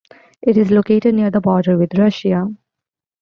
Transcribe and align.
It 0.41 0.57
is 0.57 0.71
located 0.71 1.13
near 1.13 1.29
the 1.29 1.41
border 1.41 1.77
with 1.77 1.93
Russia. 1.95 2.47